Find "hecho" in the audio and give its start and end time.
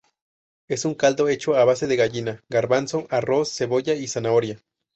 1.29-1.53